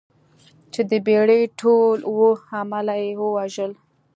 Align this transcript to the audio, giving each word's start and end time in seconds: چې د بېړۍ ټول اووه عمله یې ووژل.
چې 0.73 0.81
د 0.89 0.91
بېړۍ 1.07 1.43
ټول 1.59 1.97
اووه 2.09 2.33
عمله 2.57 2.95
یې 3.03 3.11
ووژل. 3.21 3.71